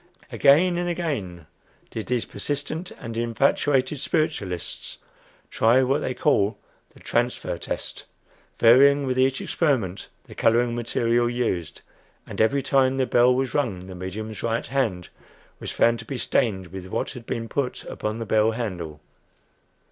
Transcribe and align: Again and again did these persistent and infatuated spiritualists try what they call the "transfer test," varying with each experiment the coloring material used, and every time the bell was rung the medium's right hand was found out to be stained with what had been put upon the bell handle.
Again 0.31 0.79
and 0.79 0.89
again 0.89 1.45
did 1.91 2.07
these 2.07 2.25
persistent 2.25 2.89
and 2.99 3.15
infatuated 3.15 3.99
spiritualists 3.99 4.97
try 5.51 5.83
what 5.83 6.01
they 6.01 6.15
call 6.15 6.57
the 6.95 6.99
"transfer 6.99 7.55
test," 7.59 8.05
varying 8.57 9.05
with 9.05 9.19
each 9.19 9.41
experiment 9.41 10.07
the 10.23 10.33
coloring 10.33 10.73
material 10.73 11.29
used, 11.29 11.81
and 12.25 12.41
every 12.41 12.63
time 12.63 12.97
the 12.97 13.05
bell 13.05 13.35
was 13.35 13.53
rung 13.53 13.85
the 13.85 13.93
medium's 13.93 14.41
right 14.41 14.65
hand 14.65 15.09
was 15.59 15.69
found 15.69 15.97
out 15.97 15.99
to 15.99 16.05
be 16.05 16.17
stained 16.17 16.65
with 16.71 16.87
what 16.87 17.11
had 17.11 17.27
been 17.27 17.47
put 17.47 17.83
upon 17.83 18.17
the 18.17 18.25
bell 18.25 18.53
handle. 18.53 19.01